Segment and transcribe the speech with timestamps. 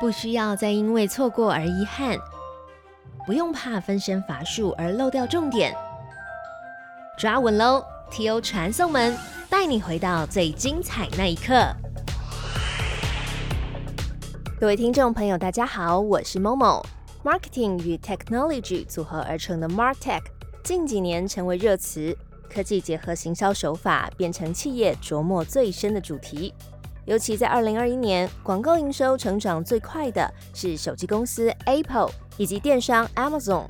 [0.00, 2.18] 不需要再因为错过而遗憾，
[3.24, 5.74] 不用怕分身乏术而漏掉重点。
[7.16, 8.40] 抓稳喽！T.O.
[8.40, 9.16] 传送门
[9.48, 11.54] 带你回到最精彩那一刻。
[14.60, 16.84] 各位听众朋友，大家好，我是 Momo。
[17.22, 20.22] Marketing 与 Technology 组合而成的 MarTech
[20.62, 22.16] 近几年成为热词，
[22.52, 26.52] 科技结合行销手法，变成企业琢磨最深的主题。
[27.06, 33.66] 尤其在二零二一年，广告营收成长最快的是手机公司 Apple 以及电商 Amazon。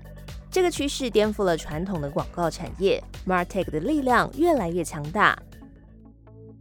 [0.51, 5.37] 这个趋势颠覆了传统的广告产业，Martech 的力量越来越强大。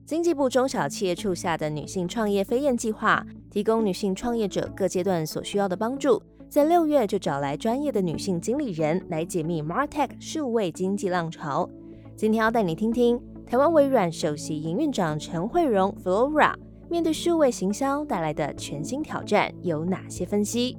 [0.04, 6.22] 经济部中小企业处下的女性创业飞燕计划，提供女性创业者各阶段所需要的帮助。
[6.50, 11.70] 在六月就找来专业的女性经理人来解密 Martech 数位经济浪潮。
[12.16, 16.56] 今天要带你听听台湾微软首席营运长陈慧荣 Flora。
[16.90, 20.78] 面对数位行销带来的全新挑战，有哪些分析？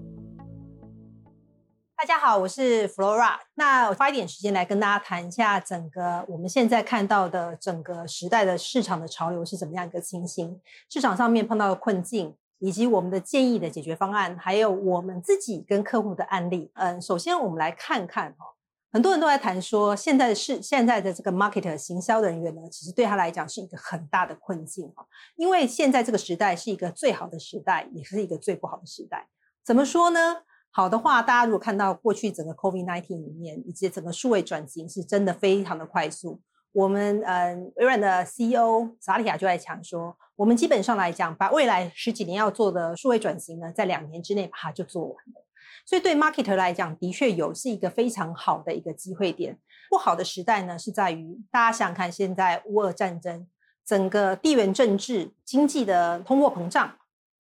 [1.97, 3.37] 大家好，我是 Flora。
[3.55, 16.71] 那我花一点时间来跟大家谈一下整个我们现在看到的整个时代的市场的潮流是怎么样一个情形，市场上面碰到的困境，以及我们的建议的解决方案，还有我们自己跟客户的案例。
[16.75, 18.47] 嗯，首先我们来看看哈。
[18.95, 25.05] 很多人都在谈说，现在是现在的这个 market 行销的人员呢，其实对他来讲是一个很大的困境啊。
[25.35, 29.27] 因为现在这个时代是一个最好的时代，也是一个最不好的时代。
[29.65, 30.43] 怎么说呢？
[30.71, 36.41] 好的话，大家如果看到过去整个 COVID-19 里面，以及整个数位转型是真的非常的快速。
[36.71, 45.44] 我们嗯，微软的 CEO 萨利亚就在讲说，我们基本上来讲，把未来十几年要做的数位转型呢，在两年之内把它就做完了。
[45.87, 49.59] 所以对 marketer 来讲，的确有是一个非常好的一个机会点。
[49.91, 53.47] 不好的时代呢，是在于大家想想看，现在乌俄战争，
[53.85, 56.91] 整个地缘政治、经济的通货膨胀，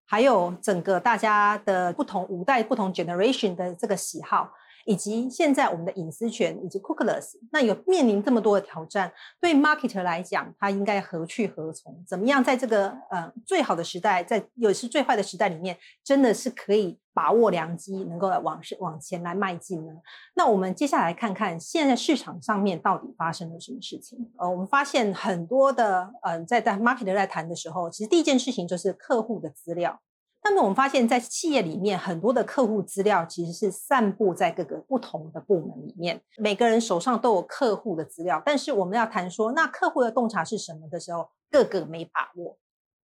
[0.05, 4.51] 还有整个大家的不同五代、不同 generation 的这个喜好。
[4.85, 12.03] 以及现在我们的隐私权以及 Cookless，那有面临这么多的挑战，对 marketer 来讲，他应该何去何从？
[12.07, 19.93] 怎么样在这个呃最好的时代，在也是最坏的时代里面，真的是可以把握良机，能够往是往前来迈进呢？
[20.35, 24.31] 那我们接下来看看现在市场上面到底发生了什么事情？
[24.37, 30.01] 呃，我们发现很多的呃在在 marketer 在谈的时候，其实第一件事情就是客户的资料。
[30.43, 38.41] 那么我们发现，在企业里面，很多的客户资料其实是散布在各个不同的部门里面，每个人手上都有客户的资料。
[38.45, 42.57] 但是我们要谈说，那客户的洞察是什么的时候，个个没把握。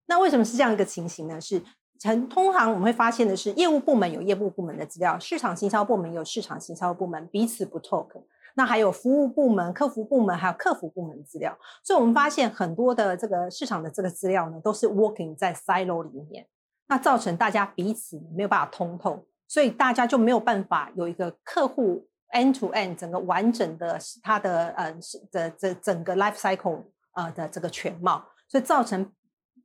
[0.08, 1.40] 那为什么是这样一个情形呢？
[1.40, 1.64] 是
[1.98, 8.08] 成通常我们会发现的是，业务部门有业务部门的资料，市场行销部门有市场行销部门，彼此不 talk。
[8.56, 11.58] 那还有服务部门、客服部门，还有客服部门资料。
[11.84, 16.46] 所以我们发现很多的这个市场的这个资料呢，都是 working 在 silo 里面。
[16.90, 24.94] 那造成大家彼此没有办法通透，所以大家就没有办法有一个客户 end to end 整个完整的它的呃
[25.32, 26.84] 的这整个 life cycle
[27.14, 29.10] 呃的这个全貌，所以造成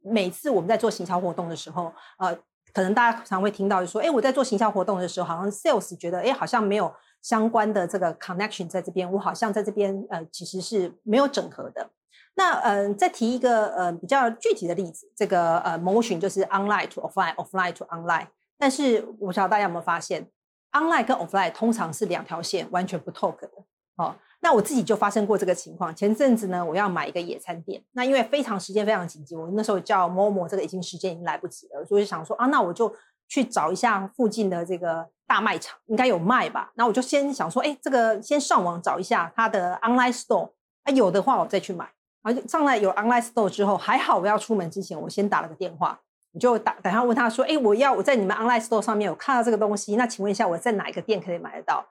[0.03, 2.35] 每次我们在做行销活动的时候，呃，
[2.75, 11.89] 可能大家常会听到就说，哎，我在做行销活动的时候，好像 sales 觉得，哎，好像没有相关的这个 connection 在这边，我好像在这边呃其实是没有整合的。
[12.37, 18.27] 那嗯，再提一个呃比较具体的例子，这个呃 motion 就是 online to offline，offline to online。
[18.59, 20.29] 但是我不知道大家有没有发现
[20.73, 23.49] ，online 跟 offline 通常是两条线，完全不 talk 的。
[23.97, 25.95] 哦，那我自己就发生过这个情况。
[25.95, 32.93] 前阵子呢，我要买一个野餐垫，那因为非常时间非常紧急，我那时候叫某某，这个已经时间已经来不及了，所以想说啊，那我就
[33.29, 36.73] 去找一下附近的这个大卖场，应该有卖吧。
[36.75, 40.51] 那我就先想说，哎，这个先上网找一下它的 online store，
[40.83, 41.89] 啊有的话我再去买。
[42.25, 46.01] 而且上来有 online store 之后，还好我要出门之前，我先打了个电话，
[46.33, 51.87] 你就打，等下问他说：“哎，我要我在你们 online store 上面有看到这个东西，那请问一下，我在哪一个店可以买得到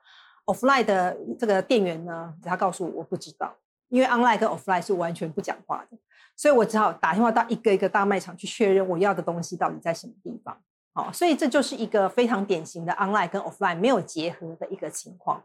[0.46, 2.34] ？offline 的这个店员呢？
[2.42, 3.54] 他告诉我我不知道，
[3.90, 5.96] 因为 online 跟 offline 是完全不讲话的，
[6.36, 10.56] 所以我只好打电话到一个一个大卖场去确认我要的东西到底在什么地方。
[10.92, 15.42] 好，所以这就是一个非常典型的 online 跟 offline 没有结合的一个情况。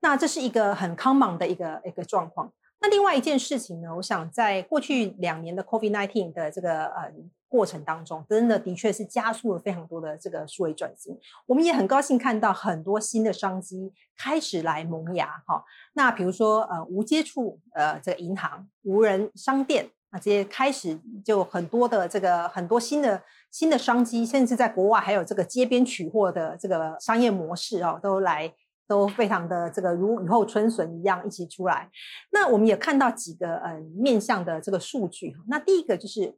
[0.00, 2.50] 那这是一个很 common 的一个一个状况。
[2.82, 7.12] 那另外一件事情呢，我想在过去两年的 COVID-19 的这个呃
[7.46, 11.18] 过程当中，真的的确是加速了非常多的这个数位转型。
[11.46, 15.62] 我们也很高兴看到很多新的商机开始来萌芽哈。
[15.92, 28.54] 那比如说呃无接触呃这个银行、无人商店啊这些开始就很多的这个很多新的新的商机，甚至在国外还有这个街边取货的这个商业模式哦，都来。
[28.90, 31.88] 都非常的这个如雨后春笋一样一起出来。
[32.32, 35.36] 那我们也看到几个嗯面向的这个数据。
[35.46, 36.34] 那第一个就是，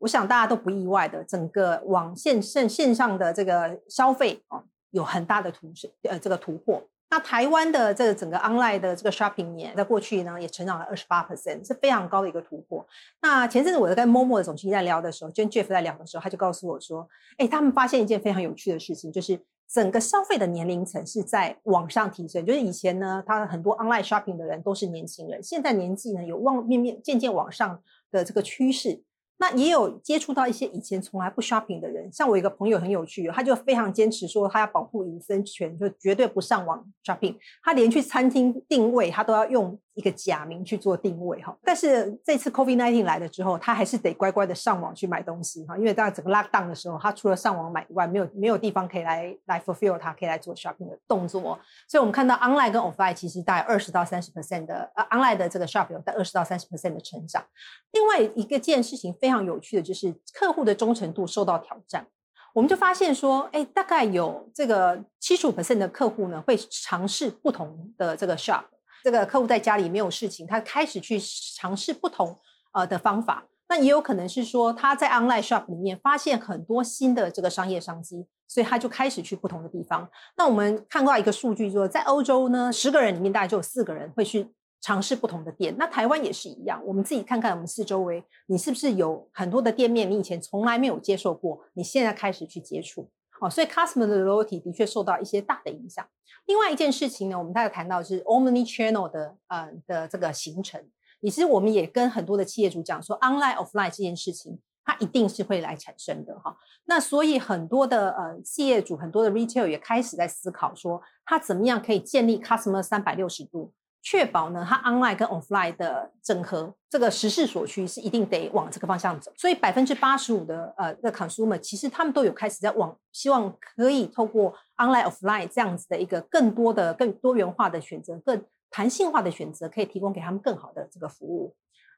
[0.00, 5.72] 我想大家都不意外的，整个网线线线上的这个消费哦，有很大的突
[6.02, 6.82] 呃这个突破。
[7.10, 12.84] 那台湾的这个整个 online 的这个 shopping 年，在过去呢也成长了二十八 percent，是非常高的一个突破。
[13.22, 17.08] 那前阵子我在跟 Momo 的总经理在聊的时候，跟 Jeff 在聊的时候，他就告诉我说，
[17.38, 22.44] 哎，他们发现一件非常有趣的事情，就是整个消费的年龄层是在往上提升。
[22.44, 27.80] 就是以前呢，他很多 online shopping 的人都是年轻人，现在年纪呢有望面面渐渐往上
[28.10, 29.02] 的这个趋势。
[29.36, 39.78] 那也有接触到一些以前从来不 shopping 的人，像我一个朋友很有趣，他就非常坚持说他要保护隐私权，就绝对不上网 shopping，他连去餐厅定位他都要用。
[39.94, 51.40] 一个假名去做定位哈，但是这次 COVID-19 来了之后，他还是得乖乖的上网去买东西哈，因为在整个 lockdown 的时候，他除了上网买以外，没有没有地方可以来来 fulfill 他可以来做 shopping 的动作，
[51.88, 57.44] 所以我们看到 online 跟 offline 其实大概二十到三十 percent 的呃 online 的这个 shopping 在二十到三十 percent 的成长。
[57.92, 62.04] 另外一个件事情非常有趣的就是客户的忠诚度受到挑战，
[62.52, 68.64] 我们就发现说，哎，大概有这个七十五 percent 的客户呢会尝试不同的这个 shop。
[69.04, 71.20] 这个客户在家里没有事情，他开始去
[71.54, 72.38] 尝试不同
[72.72, 73.46] 呃的方法。
[73.68, 80.08] 那也有可能是说他在 online shop 里面发现很多新的这个商业商机，所以他就开始去不同的地方。
[80.38, 84.48] 那我们看到一个数据，说在欧洲呢，十个人里面大概就有四个人会去
[84.80, 85.74] 尝试不同的店。
[85.78, 93.10] 那台湾也是一样，我们自己看看我们四周围，你是不是有很多的店面，你以前从来没有接受过，你现在开始去接触。
[93.44, 96.06] 哦，所以 customer 的 loyalty 的确受到一些大的影响。
[96.46, 100.82] 另外一件事情呢，我们大概谈到是 omni channel 的呃的这个形成，
[101.20, 106.56] 其实我们也跟很多的企业主讲说，online offline 这件事情，它一定是会来产生的哈。
[106.86, 113.72] 那所以很多的呃企业主，很多的 retail 也开始在思考说，它怎么样可以建立 customer 三百六十度。
[114.06, 119.32] 确保呢，它 online 跟 offline 的整合，这个时势所趋是一定得往这个方向走。
[119.34, 131.56] 所以百分之八十五的呃的 consumer 其实他们都有开始在往，希望可以透过 online offline 这样子的一个更多的、更多元化的选择、更弹性化的选择，可以提供给他们更好的这个服务。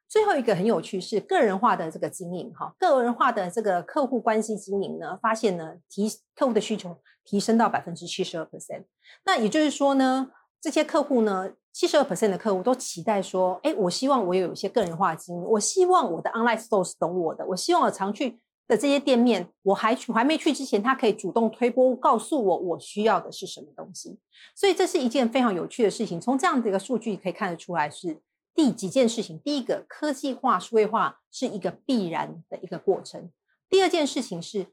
[0.09, 8.85] 最后一个很有趣是个人化的这个经营哈，个人化的这个客户关系经营呢，发现呢提客户的需求提升到百分之七十二 percent。
[9.25, 10.31] 那也就是说呢，
[10.61, 11.53] 这些客户呢。
[11.79, 24.19] 七十二 percent 的客户都期待说：“哎，我希望我有一些个人化的经营，我希望我的 online stores 懂我的，我希望我常去的这些店面，我还去还没去之前，他可以主动推波告诉我我需要的是什么东西。
[24.55, 26.19] 所以这是一件非常有趣的事情。
[26.19, 28.23] 从这样的一个数据可以看得出来，是
[28.55, 29.39] 第几件事情。
[29.41, 33.31] 第一个，科技化、数位化是一个必然的一个过程。
[33.69, 34.69] 第二件事情是，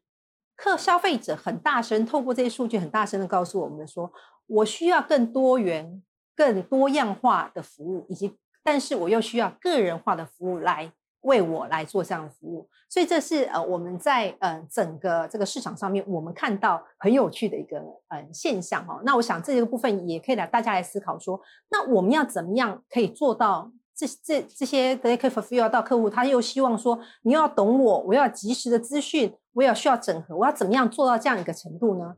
[0.56, 4.12] 客消费者很大声透过这些数据，很大声的告诉我们说，
[4.48, 6.04] 我需要更多元。
[6.36, 10.92] 更多样化的服务，以及但是我又需要个人化的服务来
[11.22, 17.78] 为我来做这样的服务，所以这是呃我们在呃整个这个市场上面我们看到很有趣的一个
[18.08, 19.00] 呃现象哈。
[19.06, 21.40] 那我想这个部分也可以来大家来思考说，
[21.70, 32.16] 那我们要怎么样可以做到这这这些 d e l i fulfill 到客户，他又希望说你要懂我，我要及时的资讯，我也需要整合，我要怎么样做到这样一个程度呢？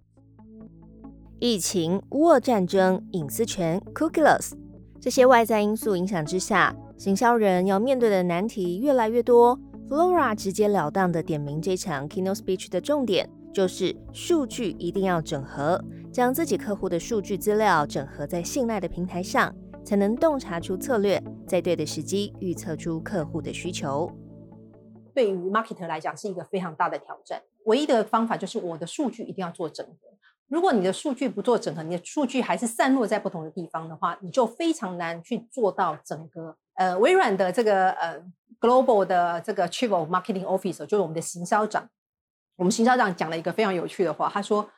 [1.40, 4.54] 疫情、乌俄战争、隐私权、cookieless
[5.02, 9.60] 这些外在因素影响之下，行销人要面对的难题越来越多。
[9.90, 24.10] Flora 直截了当的点名这场 keynote speech 的重点，就是数据一定要整合，将自己客户的数据资料整合在信赖的平台上，才能洞察出策略，在对的时机预测出客户的需求。
[25.16, 27.42] 对于 marketer 来讲，是一个非常大的挑战。
[27.64, 30.10] 唯一的方法就是我的数据一定要做整合。
[30.48, 38.22] 如果你的数据不做整合，你的数据还是散落在不同的地方的话，你就非常难去做到整个呃微软的这个呃
[38.60, 41.90] global 的这个 chief marketing officer，就是我们的行销长。
[42.58, 44.70] 我们行销长讲了一个非常有趣的话，他说：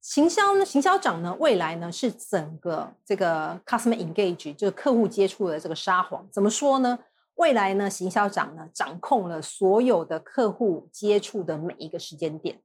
[0.00, 6.26] 行销呢，行销长呢，未来呢是整个这个 customer engage，就是客户接触的这个沙皇。
[6.30, 6.98] 怎么说呢？
[7.36, 12.60] 未来呢，行销长呢掌控了所有的客户接触的每一个时间点。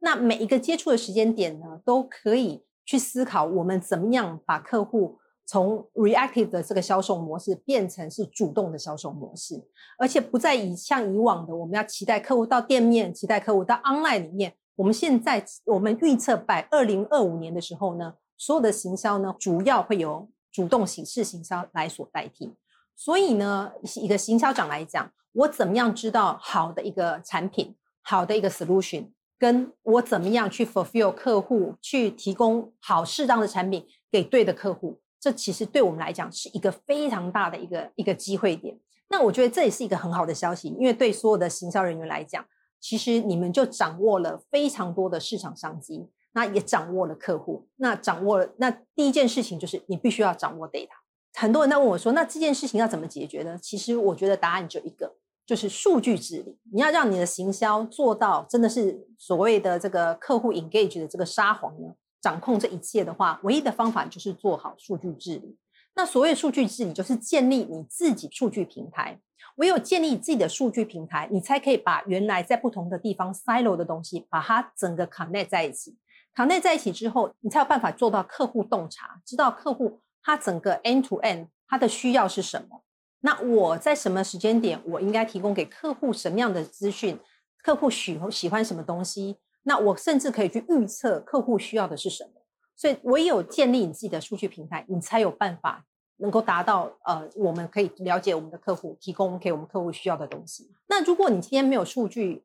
[0.00, 9.62] 那每一个接触的时间点呢，都可以去思考我们怎么样把客户从 reactive 的这个销售模式变成是主动的销售模式，
[9.98, 14.54] 而且不再以像以往的我们要期待客户到店面，期待客户到 online 里面。
[14.76, 22.54] 我们现在我们预测 by 二零二五年的时候呢，所有的行销呢，主要会由主动形式行销来所代替。
[23.00, 29.08] 所以呢，一个行销长来讲，我怎么样知道好的一个产品，好的一个 solution？
[29.38, 38.78] 跟我怎么样去 fulfill 客户，去提供好适当的产品给对的客户，这其实对我们来讲是一个非常大的一个一个机会点。
[39.08, 42.44] 那我觉得这也是一个很好的消息，因为对所有的行销人员来讲，
[42.78, 50.90] 其实你们就掌握了非常多的市场商机，那也掌握了客户，那掌握了那第一件事情就是你必须要掌握 data。
[51.34, 53.58] 很多人在问我说，那这件事情要怎么解决呢？
[53.62, 55.14] 其实我觉得答案就一个，
[55.46, 56.58] 就是数据治理。
[56.72, 65.56] 你要让你的行销做到真的是所谓的这个客户 engage 的这个沙皇呢，掌控这一切的话，唯一的方法就是做好数据治理。
[65.94, 69.20] 那所谓数据治理，就是建立你自己数据平台。
[69.56, 75.96] 唯有建立自己的数据平台，你才可以把原来在不同的地方 silo 的东西，把它整个 connect 在一起。
[76.34, 82.82] connect 在一起之后，你才有办法做到客户洞察，知道客户它整个 end to end 它的需要是什么。
[83.20, 87.18] 那我在什么时间点，我应该提供给客户什么样的资讯？
[87.62, 89.36] 客户喜喜欢什么东西？
[89.64, 92.30] 那我甚至可以去预测客户需要的是什么。
[92.74, 95.84] 所以，唯有建立你自己的数据平台，你才有办法
[96.16, 100.72] 能够达到呃，我们可以了解我们的客户，提供给我们客户需要的东西。
[100.88, 102.42] 那如果你今天没有数据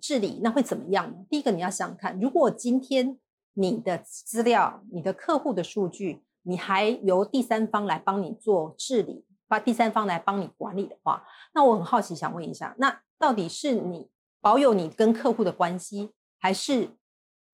[0.00, 1.24] 治理，那会怎么样？
[1.30, 3.16] 第一个，你要想想看，如果今天
[3.54, 11.24] 你的资料、你的客户的数据，你还由第三方来帮你做治理，把第三方来帮你管理的话，
[11.54, 14.08] 那我很好奇，想问一下，那到底是你
[14.40, 16.90] 保有你跟客户的关系，还是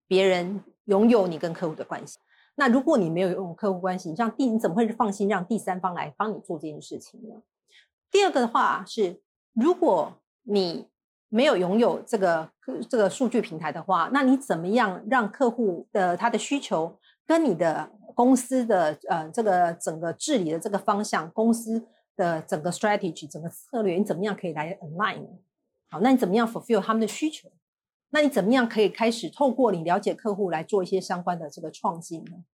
[0.07, 0.63] 别人？
[0.87, 2.19] 拥有你跟客户的关系，
[2.57, 7.37] 那如果你没有拥有客户关系，你让第你怎么会放心让第三方来帮你做这件事情呢？
[8.11, 9.23] 第二个的话是，
[9.55, 10.87] 如果你
[11.31, 12.51] 没有拥有这个
[12.87, 25.27] 这个数据平台的话，那你怎么样让客户的他的需求跟你的公司的呃这个整个治理的这个方向，公司的整个 strategy 整个策略，你怎么样可以来 align？
[25.91, 27.51] 好，那你怎么样 fulfill 他们的需求？
[28.11, 32.45] 那你怎么样可以开始透过你了解客户来做一些相关的这个创新呢？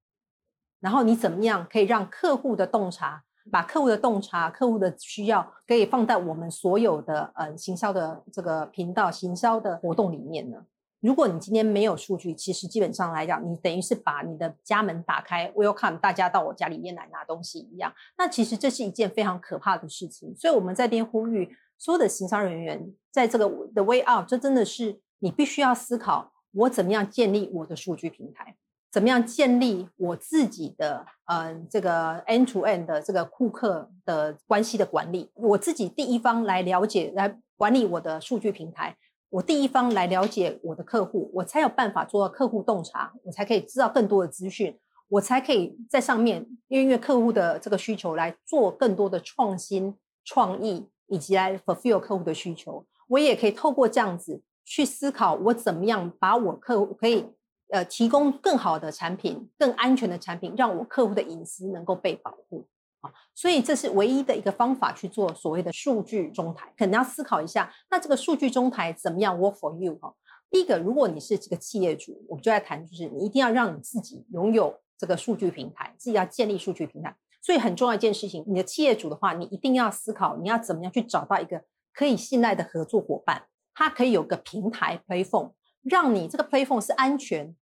[0.81, 10.65] 然后你怎么样可以让客户的洞察，把客户的洞察、客户的需要，可以放在我们所有的呃行销的这个频道、行销的活动里面呢？
[11.01, 17.93] 如果你今天没有数据，其实基本上来讲，你等于是把你的家门打开，welcome 大家到我家里面来拿东西一样。
[18.19, 20.35] 那其实这是一件非常可怕的事情。
[20.37, 25.01] 所以我们在边呼吁所有的行销人员，在这个的 way out，这真的是。
[25.23, 28.57] 你必须要思考，我怎么样建立我的数据平台，
[28.91, 38.97] 怎么样建立我自己的嗯这个 end to end 的这个顾客的关系的管理，我自己第一方来了解来管理我的数据平台，
[39.31, 54.43] 我第一方来了解我的客户，我才有办法做到客户洞察，我才可以知道更多的资讯，我才可以在上面因为客户的这个需求来做更多的创新创意，以及来 fulfill 客户的需求，我也可以透过这样子。
[54.63, 57.27] 去思考我怎么样把我客户可以
[57.71, 62.69] 呃提供更好的产品、更安全的产品，让我客户的隐私能够被保护
[63.01, 63.13] 啊！
[63.35, 66.73] 所以这是唯一的一个方法去做所谓的数据中台。
[66.77, 70.15] 可能要思考一下，那这个数据中台怎么样 work for you 哈？
[70.51, 77.15] 第一个，如果你是这个企业主，我们就在谈，就是你一定要让你自己拥有这个数据平台，自己要建立数据平台。
[77.43, 81.63] 所以很重要一件事情，你的企业主的话，你一定要思考你要怎么样去找到一个
[81.95, 83.47] 可以信赖的合作伙伴。
[83.73, 85.53] 它可以有个平台 platform，
[85.83, 87.57] 让你这个 platform 是安全、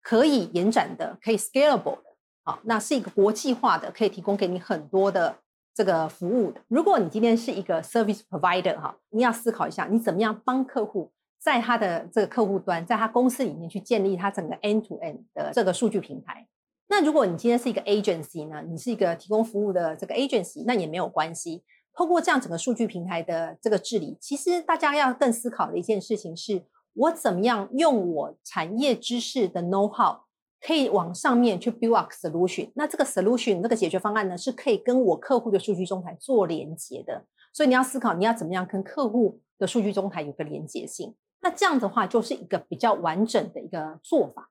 [0.00, 2.11] 可以延展的、可以 scalable 的。
[2.44, 5.36] 好，那是一个国际化的，可以提供给你很多的
[5.72, 6.60] 这个服务的。
[6.68, 16.46] 如果你今天是一个 service provider 哈，你要思考一下，你怎么样帮客户在他的这个客户端，在他公司里面去建立他整个 end to end 的这个数据平台。
[16.88, 21.62] 那如果你今天是一个 agency 呢，你是一个提供服务的这个 agency，那也没有关系。
[21.94, 30.20] 透过这样整个数据平台的这个治理，其实大家要更思考的一件事情是：我怎么样用我产业知识的 know how，
[30.64, 32.70] 可以往上面去 build up solution。
[32.74, 37.24] 那这个 solution 那个解决方案呢，是可以跟我客户的数据中台做连接的。
[37.52, 41.14] 所以你要思考，你要怎么样跟客户的数据中台有个连接性。
[41.40, 44.48] 那这样的话，就是一个比较完整的一个做法。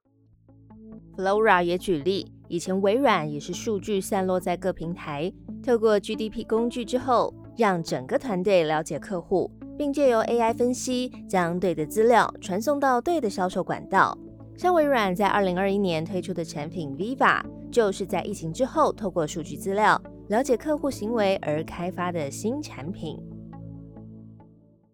[1.16, 5.32] Flora 也举例，以前微软也是数据散落在各平台，
[5.66, 14.18] 透过 GDP 工具之后，让整个团队了解客户，并借由 AI 分析，将对的资料传送到对的销售管道。
[14.58, 23.18] 像微软在2021年推出的产品 Viva，就是在疫情之后，透过数据资料了解客户行为而开发的新产品。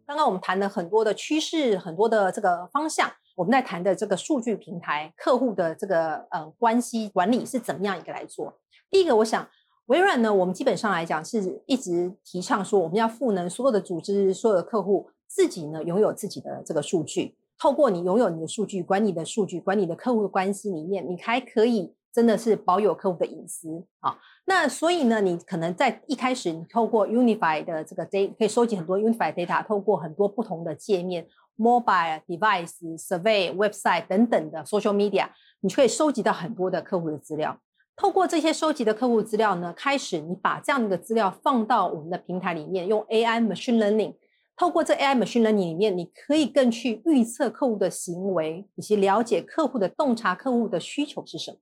[0.06, 3.12] 刚刚我们谈了很多的趋势，很多的这个方向。
[3.36, 8.58] 我们在谈的这个数据平台客户的这个呃关系管理是怎么样一个来做？
[8.90, 9.48] 第一个，我想
[9.88, 17.36] 微软呢，我们基本上来讲是一直提倡说，我们要赋能所有的组织、所有的客户自己呢拥有自己的这个数据。
[17.60, 21.94] 透过你拥有你的数据，管你的数据，管你的客户的关系里面，你还可以。
[22.10, 24.18] 真的是保有客户的隐私啊。
[24.46, 31.28] 那所以呢，你可能在一开始，你透过 Unify 的这个 data 可以收集很多 Unify data，透过很多不同的界面
[31.60, 35.28] ，mobile device、survey、website 等等的 social media，
[35.60, 37.56] 你可以收集到很多的客户的资料。
[37.96, 44.16] 透过这些收集的客户资料呢，开始你把这样的资料放到我们的平台里面，用 AI machine learning。
[44.58, 51.58] 透过这 AI machine learning 里面，你可以更去预测客户的行为，以及了解客户的洞察客户的需求是什么。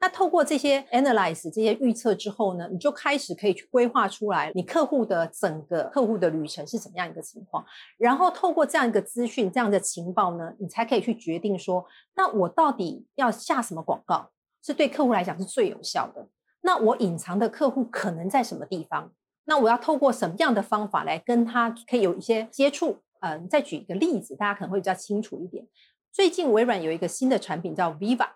[0.00, 7.64] 那透过这些 analyze 这些预测之后呢，你就开始可以去规划出来你客户的整个客户的旅程是怎么样一个情况。
[7.96, 14.28] 然后透过这样一个资讯、这样的情报呢，你才可以去决定说，那我到底要下什么广告
[14.62, 16.28] 是对客户来讲是最有效的？
[16.60, 19.12] 那我隐藏的客户可能在什么地方？
[19.46, 22.98] 那我要透过什么样的方法来跟他可以有一些接触？
[23.20, 25.66] 嗯，再举一个例子，大家可能会比较清楚一点。
[26.12, 28.28] 最近微软有一个新的产品叫 Viva，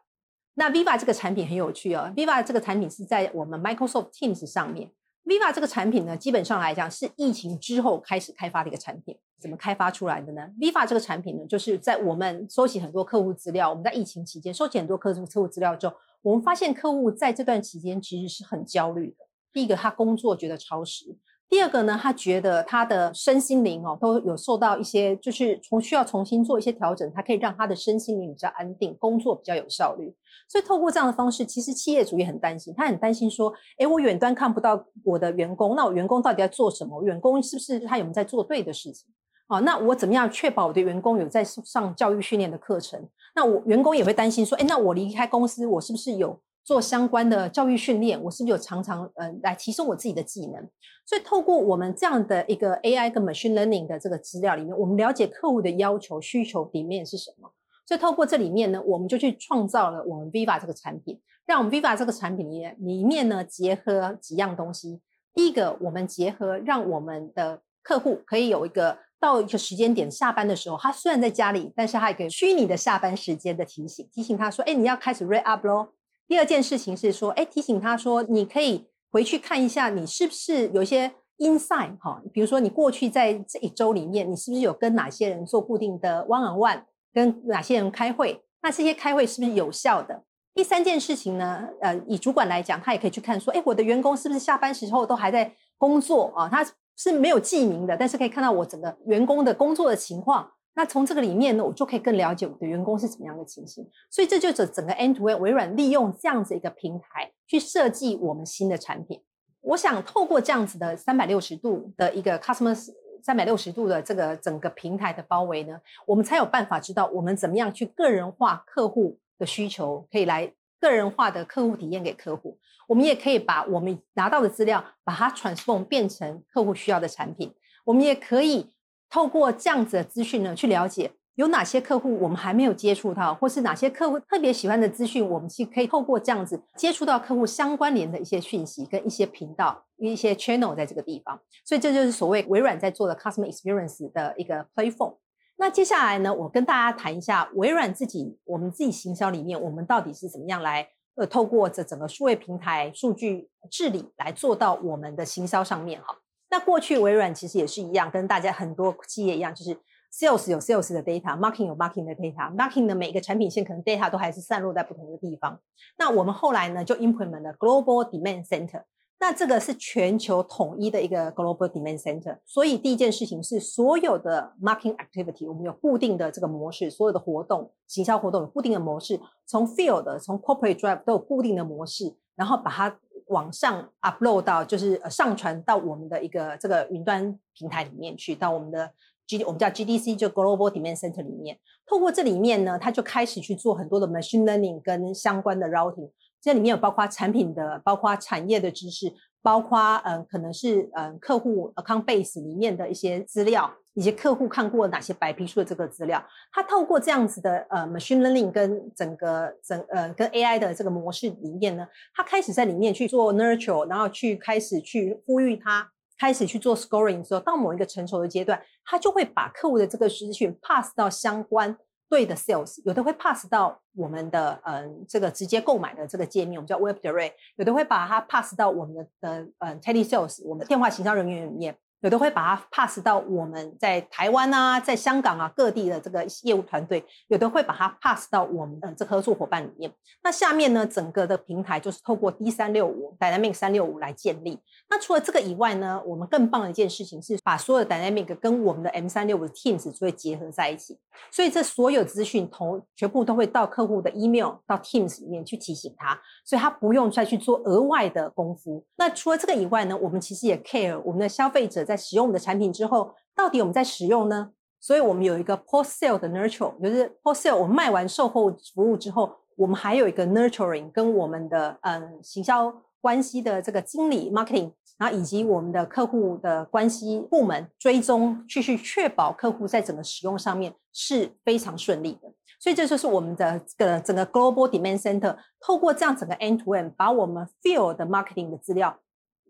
[0.54, 2.12] 那 Viva 这个产品很有趣哦。
[2.16, 4.90] Viva 这个产品是在我们 Microsoft Teams 上面。
[5.24, 9.14] Viva 这个产品呢，基本上来讲是疫情之后开始开发的一个产品。
[9.38, 19.27] 怎么开发出来的呢？Viva 这个产品呢，就是在我们收集很多客户资料，我们在疫情期间收集很多客户客户资料之后，我们发现客户在这段期间其实是很焦虑的。
[19.52, 21.16] 第一个，他工作觉得超时；
[21.48, 30.14] 第二个呢，他觉得他的身心灵哦都有受到一些，就是从需要重新做一些调整，他可以让他的身心灵比较安定，工作比较有效率。
[30.48, 37.02] 所以透过这样的方式，其实企业主也很担心，他很担心说：，诶，我远端看不到我的员工，那我员工到底在做什么？
[37.02, 39.08] 员工是不是他有没有在做对的事情？
[39.48, 43.08] 哦，那我怎么样确保我的员工有在上教育训练的课程？
[43.34, 46.38] 那我员工也会担心说：，诶，那我离开公司，我是不是有？
[46.68, 50.62] 做相关的教育训练，我是不是有常常呃来提升我自己的技能？
[51.06, 57.50] 所以透过我们这样的一个 AI 跟 machine learning 的这个资料里面，我们了解客户的要求需求里面是什么。
[57.86, 65.00] 所以透过这里面呢，我们就去创造了我们 Viva 这个产品，让我们 Viva 这个产品里面里面呢结合几样东西。
[65.32, 75.94] 第一个，我们结合让我们的客户可以有一个到一个时间点下班的时候，他虽然在家里，但是他一个虚拟的下班时间的提醒，提醒他说：“哎，你要开始 read up 咯。
[76.28, 82.20] 第二件事情是说，哎，提醒他说，你可以回去看一下，你是不是有一些 insight 哈？
[82.34, 86.82] 比如说，你过去在这一周里面，你是不是有跟哪些人做固定的 one on one，
[87.14, 88.44] 跟哪些人开会？
[88.60, 90.22] 那这些开会是不是有效的？
[90.52, 91.66] 第三件事情呢？
[91.80, 96.46] 呃，以主管来讲，他也可以去看说，哎，我的员工是不是下班时候都还在工作啊？
[96.46, 96.62] 他
[96.96, 100.50] 是没有记名的，但是可以看到我整个员工的工作的情况。
[100.78, 103.84] 那从这个里面呢，我就可以更了解我的员工是怎么样的情形。
[104.08, 109.20] 所以这就是整个 end to end 微软利用这样子一个平台去设计我们新的产品。
[109.60, 112.72] 我想透过这样子的三百六十度的一个 customer
[113.20, 122.56] 三百六十度的这个整个平台的包围呢，我们才有办法知道我们怎么样去个人化客户的需求，可以来个人化的客户体验给客户。
[122.86, 127.52] 我们也可以把我们拿到的资料，把它 transform 变成客户需要的产品。
[127.84, 128.70] 我们也可以。
[129.10, 141.40] 透过这样子的资讯呢，去了解有哪些客户我们还没有接触到，或是哪些客户特别喜欢的资讯，我们去可以透过这样子接触到客户相关联的一些讯息跟一些频道、一些 channel 在这个地方。
[141.64, 145.14] 所以这就是所谓微软在做的 customer experience 的一个 platform。
[145.56, 156.16] 那接下来呢，我跟大家谈一下微软自己我们自己行销里面，我们到底是怎么样来呃透过这整个数位平台数据治理来做到我们的行销上面哈。
[156.50, 159.76] 那过去微软其实也是一样，跟大家很多企业一样，就是
[160.10, 165.60] sales 有 sales 的 data，marketing 有 marketing 的 data，marketing 的每个产品线可能 data 都还是散落在不同的地方。
[165.98, 168.82] 那我们后来呢就 implement 了 global demand center，
[169.20, 172.38] 那这个是全球统一的一个 global demand center。
[172.46, 182.98] 所以第一件事情是所有的 marketing activity 我们有固定的这个模式，所有的活动、行销活动有固定的模式，从 field 从 corporate drive 都有固定的模式，然后把它。
[183.28, 188.90] 往上 upload 到就是上传到我们的一个这个云端平台里面去，到我们的
[189.26, 191.58] G 我们叫 GDC 就 Global Demand Center 里面。
[191.86, 196.10] 透过这里面呢，它就开始去做很多的 machine learning 跟相关的 routing。
[196.40, 199.12] 这里面有包括产品的，包括产业的知识，
[199.42, 203.72] 包括嗯可能是嗯客户 account base 里面的一些资料。
[203.94, 221.76] 以及客户看过哪些白皮书的这个资料，他透过这样子的呃 machine learning 跟整个整呃跟 AI 的这个模式里面呢，他开始在里面去做 nurture，然后去开始去呼吁他开始去做 scoring 之后，到某一个成熟的阶段，他就会把客户的这个资讯 pass 到相关
[222.08, 231.76] 对的 sales，有的会 pass 到我们的嗯这个直接购买的这个界面，我们叫 web direct，有的会把它 pass 到我们的的嗯 tele sales，我们电话行销人员里面。
[232.00, 239.92] 有的会把它 pass 到我们在台湾啊，在香港啊各地的这个业务团队，有的会把它 pass 到我们的这合作伙伴里面。
[240.22, 244.60] 那下面呢，整个的平台就是透过 D 三六五 Dynamic 三六五来建立。
[244.88, 250.96] 那除了这个以外呢，我们更棒的一件事情是把所有的 Dynamic 跟我们的 M 三六五 Teams 会结合在一起，
[251.32, 258.84] 所以这所有资讯同全部都会到客户的 email 到 Teams 里面去提醒他，所以他不用再去做额外的功夫。
[258.96, 261.87] 那除了这个以外呢，我们其实也 care 我们的消费者。
[261.88, 264.50] 在使用我们的产品之后，到底我们在使用呢？
[264.78, 282.32] 所以我们有一个 post sale 的 nurture，就是 post sale 我们卖完售后服务之后，我们还有一个 nurturing，跟我们的嗯行销关系的这个经理 marketing，然后以及我们的客户的关系部门追踪，去去确保客户在整个使用上面是非常顺利的。
[282.60, 288.96] 所以这就是我们的这个整个 global demand center，透过这样整个 end to end，把我们 field 的 marketing 的资料。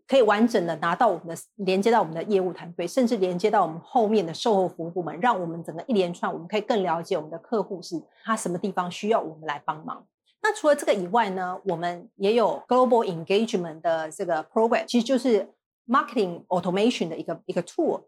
[0.08, 10.02] 可以完整的拿到我们的连接到我们的业务团队，甚至连接到我们后面的售后服务部门，让我们整个一连串，我们可以更了解我们的客户是他什么地方需要我们来帮忙。
[10.40, 15.46] 那除了这个以外呢，我们也有 global engagement 的这个 program，其实就是
[15.86, 18.00] marketing automation 的一个一个 tool。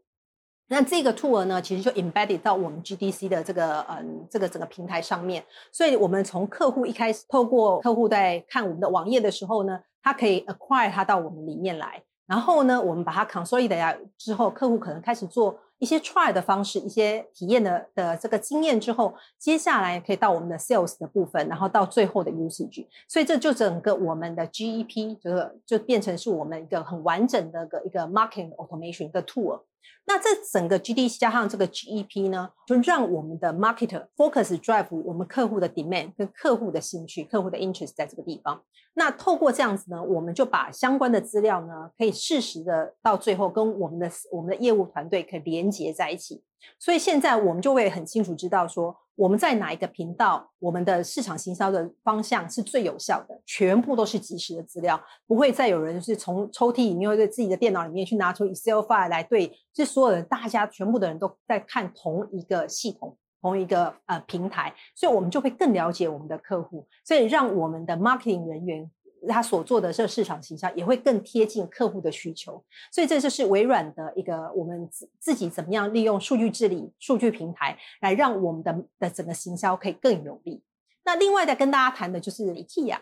[0.68, 9.78] 那这个 tool 呢，其实就 embedded 到我们 GDC 的这个嗯这个整个平台上面，所以我们从客户一开始，透过客户在看我们的网页的时候呢。
[10.02, 29.60] 它可以 acquire 它到我们里面来，然后呢，我们把它 consolidate 之后，客户可能开始做一些 try 的方式，一些体验的的这个经验之后，接下来可以到我们的 sales 的部分，然后到最后的 usage，所以这就整个我们的 GEP 就是就变成是我们一个很完整的个一个 marketing automation 的 tool。
[30.06, 38.62] 那这整个 GDC 加上这个 GEP 呢，就让我们的 marketer focus drive 我们客户的 demand 跟客户的兴趣、客户的 interest 在这个地方。
[38.94, 46.42] 那透过这样子呢，我们就把相关的资料呢，可以适时的到最后跟我们的我们的业务团队可以连接在一起。
[46.78, 48.96] 所以现在我们就会很清楚知道说。
[49.20, 68.90] 我们在哪一个频道，我们的市场行销的方向是最有效的，全部都是及时的资料，不会再有人是从抽屉里面或者自己的电脑里面去拿出 Excel file 来对，是所有的大家全部的人都在看同一个系统，同一个呃平台，所以我们就会更了解我们的客户，所以让我们的 marketing 人员。
[69.28, 80.62] 他所做的这市场形象也会更贴近客户的需求，所以这就是微软的一个我们自自己怎么样利用数据治理、数据平台来让我们的的整个行销可以更有利。
[81.04, 82.98] 那另外再跟大家谈的就是 IKEA。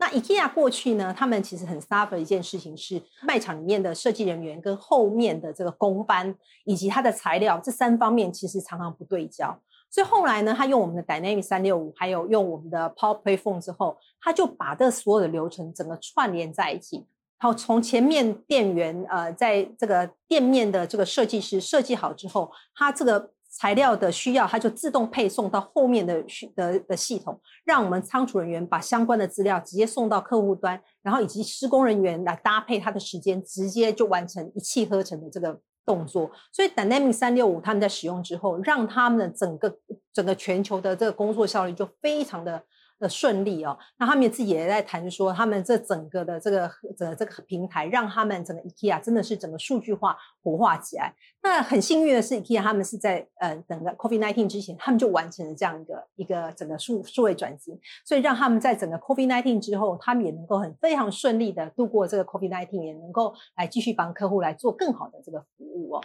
[0.00, 6.32] 那 IKEA 过去呢，他们其实很 suffer 一件事情是卖场里面的设计人员跟后面的这个工班
[6.64, 9.60] 以及它的材料这三方面其实常常不对焦。
[9.90, 17.06] 所以后来呢，他用我们的 Dynamic 三六五，还有用我们的 Power Platform 之后，他就把这所有的流程整个串联在一起。
[17.38, 26.24] 好，从前面店员呃，在这个店面的这个设计师设计好之后，他这个材料的需要，他就自动配送到后面的
[26.56, 35.60] 的的系统，让我们仓储人员把相关的资料直接送到客户端，然后以及施工人员来搭配他的时间，直接就完成一气呵成的这个。
[35.86, 39.74] 动作，所以 Dynamic 三六五他们在使用之后，让他们的整个
[40.12, 42.62] 整个全球的这个工作效率就非常的。
[42.98, 51.14] 的顺利哦，那他们自己也在谈说，他们这整个的这个的这个平台，让他们整个 IKEA 真的是整个数据化活化起来。
[51.42, 66.02] 那很幸运的是，IKEA 他们是在呃整个 Covid nineteen 之前，他们就完成了这样一个一个整个数数位转型，所以让他们在整个 Covid nineteen 之后，他们也能够很非常顺利的度过这个 Covid nineteen，也能够来继续帮客户来做更好的这个服务哦。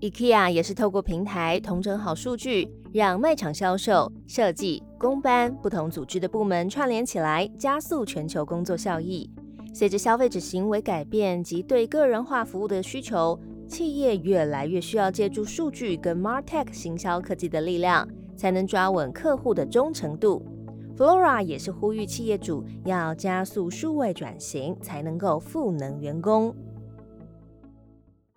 [0.00, 9.28] IKEA 也是透过平台统整好数据，让卖场销售、设计、工班不同组织的部门串联起来，加速全球工作效益。
[9.74, 20.46] 随着消费者行为改变及对个人化服务的需求，企业越来越需要借助数据跟 Martech 行销科技的力量，才能抓稳客户的忠诚度。
[20.96, 26.54] Flora 也是呼吁企业主要加速数位转型，才能够赋能员工。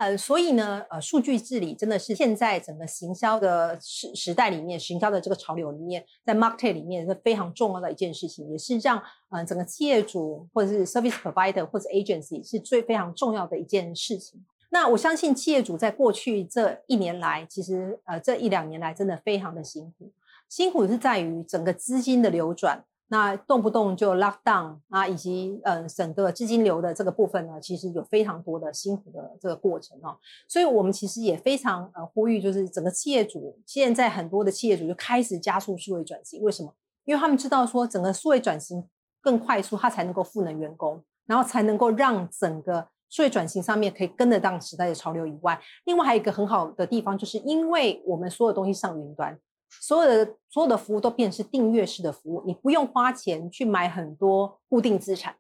[0.02, 14.44] 呃，所以呢，呃，数据治理真的是现在整个行销的时时代里面，行销的这个潮流里面，在 market 里面是非常重要的一件事情，也是让呃整个企业主或者是 service provider 或者 agency 是最非常重要的一件事情。
[14.72, 20.12] 那我相信企业主在过去这一年来，其实呃这一两年来真的非常的辛苦，
[20.50, 22.84] 辛苦是在于整个资金的流转。
[23.14, 30.18] 那动不动就 lock down 啊，以及呃整个资金流的这个部分呢，其实有非常多的辛苦的这个过程哦。
[30.48, 36.42] 所以我们其实也非常呃呼吁，就是整个企业主现在很多的企业主就开始加速数位转型。
[36.42, 36.74] 为什么？
[37.04, 38.88] 因为他们知道说整个数位转型
[39.20, 49.38] 更快速，它才能够赋能员工，然后才能够让整个数位转型上面可以跟得上时代的潮流以外，另外还有一个很好的地方，就是因为我们所有东西上云端，
[49.80, 55.36] 所有的所有的服务都变成是订阅式的服务，你不用花钱去买很多固定资产，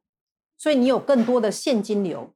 [0.58, 2.34] 所以你有更多的现金流。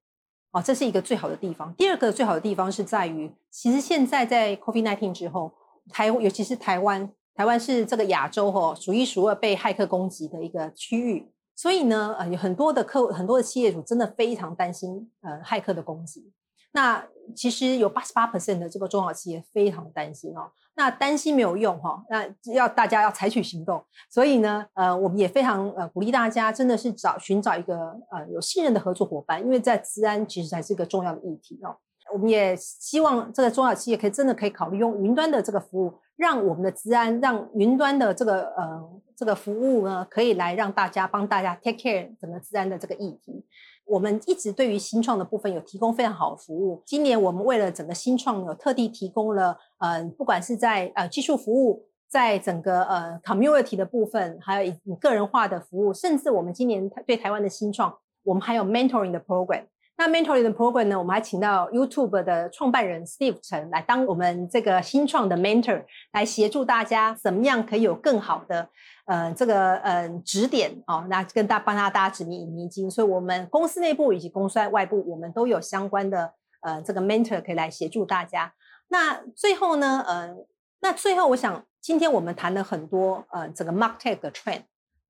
[0.52, 1.74] 哦，这是一个最好的地方。
[1.76, 5.52] 第二个最好的地方是在于，其实现在在 COVID-19 之后，
[5.90, 16.32] 台尤其是台湾，台湾是这个亚洲哦数一数二被骇客攻击的一个区域，所以呢，呃，有很多的客很多的企业主真的非常担心呃骇客的攻击。
[16.76, 20.52] 那其实有八十八 percent 的这个中小企业非常担心哦。
[20.76, 23.82] 那担心没有用哈，那要大家要采取行动。
[24.10, 31.78] 所以呢，呃，我们也非常呃鼓励大家，真的是找寻找一个呃有信任的合作伙伴，因为在治安其实才是一个重要的议题哦。
[32.14, 43.44] 我们也希望这个中小企业可以真的可以考虑用云端的这个服务，让我们的治安，让云端的这个呃这个服务呢，可以来让大家帮大家 take care 整个治安的这个议题。
[43.86, 46.82] 我们一直对于新创的部分有提供非常好的服务。
[46.86, 59.66] 今年我们为了整个新创有特地提供了，呃，不管是在呃技术服务，在整个呃 community 的部分，还有以个人化的服务，甚至我们今年对台湾的新创，我们还有 mentoring 的 program。
[59.98, 68.68] 那 mentoring 的 program 呢，我们还请到 YouTube 的创办人 Steve 陈来当我们这个新创的 mentor，来协助大家怎么样可以有更好的。
[69.06, 78.52] 呃，这个呃指点哦，那跟大帮大家指明迷津，所以我们公司内部以及公司外部，我们都有相关的呃这个 mentor 可以来协助大家。
[78.88, 80.36] 那最后呢，呃，
[80.82, 84.64] 那最后我想，今天我们谈了很多呃整个 market 的 trend，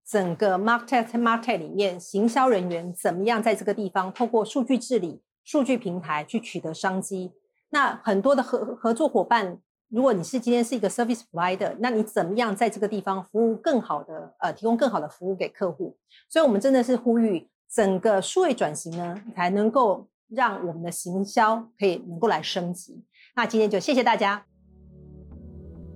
[0.05, 7.31] 整个 market market 里面，行销人员怎么样在这个地方透过数据治理、数据平台去取得商机？
[7.69, 9.59] 那很多的合合作伙伴。
[9.89, 15.95] 如果你是今天是一个 service provider，那你怎么样在这个地方服务更好的呃，提供更好的服务给客户？
[16.27, 23.03] 所以，我们真的是呼吁整个数位转型呢，才能够让我们的行销可以能够来升级。
[23.35, 24.43] 那今天就谢谢大家。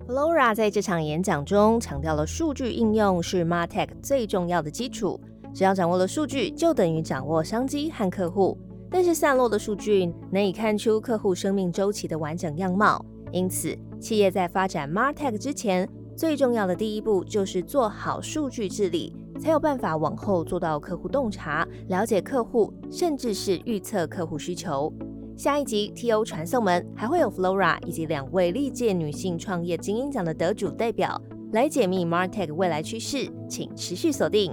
[0.08, 5.20] Flora 在这场演讲中强调了数据应用是 Martech 最重要的基础，
[5.54, 8.56] 只要掌握了数据，就等于掌握商机和客户。
[8.92, 13.04] 但是散落的数据难以看出客户生命周期的完整样貌。
[13.32, 24.92] 因此，企业在发展 Martech 之前，最重要的第一步就是做好数据治理，才有办法往后做到客户洞察、了解客户，甚至是预测客户需求。
[25.38, 31.22] 下一集 TO 传送门还会有 Flora 以及两位历届女性创业精英奖的得主代表
[31.54, 34.52] 来解密 Martech 未来趋势，请持续锁定。